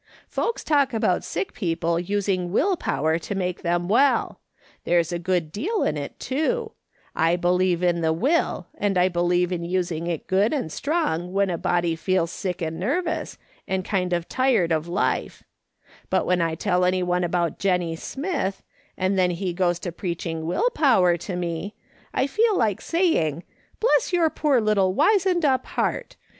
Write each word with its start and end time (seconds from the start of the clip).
Folks 0.27 0.63
talk 0.63 0.95
about 0.95 1.23
sick 1.23 1.53
people 1.53 1.99
using 1.99 2.51
will 2.51 2.75
power 2.75 3.19
to 3.19 3.35
make 3.35 3.61
them 3.61 3.87
well— 3.87 4.39
there's 4.83 5.11
a 5.11 5.19
good 5.19 5.51
deal 5.51 5.83
in 5.83 5.95
it, 5.95 6.19
too; 6.19 6.71
I 7.15 7.35
believe 7.35 7.83
in 7.83 8.01
the 8.01 8.11
will, 8.11 8.65
and 8.73 8.97
I 8.97 9.09
believe 9.09 9.51
in 9.51 9.63
using 9.63 10.07
it 10.07 10.25
good 10.25 10.53
and 10.55 10.71
strong 10.71 11.33
when 11.33 11.51
a 11.51 11.57
body 11.59 11.95
feels 11.95 12.31
sick 12.31 12.63
and 12.63 12.79
nervous, 12.79 13.37
and 13.67 13.85
kind 13.85 14.11
of 14.11 14.27
tired 14.27 14.71
of 14.71 14.87
life; 14.87 15.43
but 16.09 16.25
when 16.25 16.41
I 16.41 16.55
tell 16.55 16.83
anyone 16.83 17.23
about 17.23 17.59
Jennie 17.59 17.95
Smith, 17.95 18.63
and 18.97 19.19
then 19.19 19.29
he 19.29 19.53
goes 19.53 19.77
to 19.81 19.91
preaching 19.91 20.47
will 20.47 20.71
power 20.71 21.15
to 21.17 21.35
me, 21.35 21.75
I 22.11 22.25
feel 22.25 22.57
like 22.57 22.81
saying: 22.81 23.43
Bless 23.79 24.11
your 24.11 24.31
poor 24.31 24.59
little 24.59 24.95
wizened 24.95 25.45
up 25.45 25.67
heart 25.67 26.15